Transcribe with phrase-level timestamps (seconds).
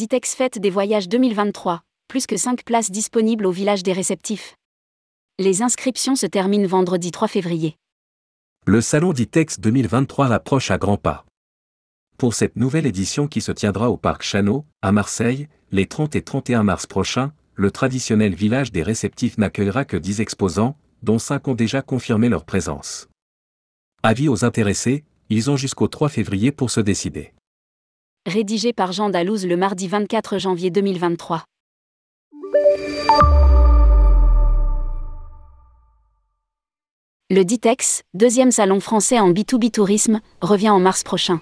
[0.00, 4.54] Ditex Fête des Voyages 2023, plus que 5 places disponibles au village des réceptifs.
[5.38, 7.76] Les inscriptions se terminent vendredi 3 février.
[8.64, 11.26] Le salon Ditex 2023 approche à grands pas.
[12.16, 16.22] Pour cette nouvelle édition qui se tiendra au parc Chano, à Marseille, les 30 et
[16.22, 21.54] 31 mars prochains, le traditionnel village des réceptifs n'accueillera que 10 exposants, dont 5 ont
[21.54, 23.10] déjà confirmé leur présence.
[24.02, 27.34] Avis aux intéressés, ils ont jusqu'au 3 février pour se décider.
[28.26, 31.42] Rédigé par Jean Dalouse le mardi 24 janvier 2023.
[37.30, 41.40] Le Ditex, deuxième salon français en B2B tourisme, revient en mars prochain.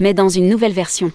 [0.00, 1.12] Mais dans une nouvelle version.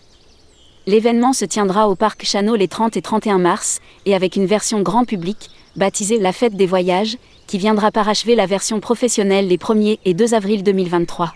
[0.87, 4.81] L'événement se tiendra au parc Chano les 30 et 31 mars, et avec une version
[4.81, 9.99] grand public, baptisée La Fête des Voyages, qui viendra parachever la version professionnelle les 1er
[10.05, 11.33] et 2 avril 2023.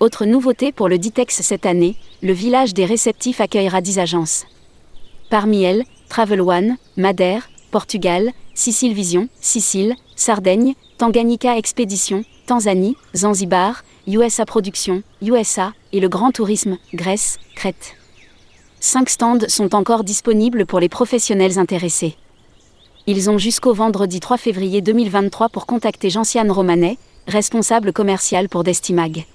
[0.00, 4.46] Autre nouveauté pour le Ditex cette année, le village des réceptifs accueillera 10 agences.
[5.28, 14.46] Parmi elles, Travel One, Madère, Portugal, Sicile Vision, Sicile, Sardaigne, Tanganyika Expédition, Tanzanie, Zanzibar, USA
[14.46, 17.96] Production, USA, et le Grand Tourisme, Grèce, Crète.
[18.78, 22.14] Cinq stands sont encore disponibles pour les professionnels intéressés.
[23.08, 29.26] Ils ont jusqu'au vendredi 3 février 2023 pour contacter Gentiane Romanet, responsable commercial pour Destimag.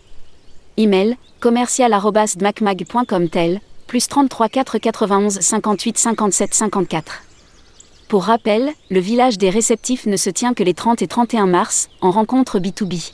[0.78, 7.24] Email commercial.dmacmag.com tel, plus 33 4 91 58 57 54.
[8.08, 11.90] Pour rappel, le village des réceptifs ne se tient que les 30 et 31 mars,
[12.02, 13.12] en rencontre B2B.